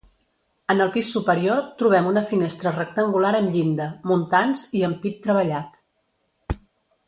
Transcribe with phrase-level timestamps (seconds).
[0.73, 5.81] En el pis superior trobem una finestra rectangular amb llinda, muntants i ampit treballat.